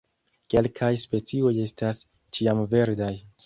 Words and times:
Kelkaj 0.53 0.89
specioj 1.03 1.53
estas 1.67 2.03
ĉiamverdaj. 2.39 3.15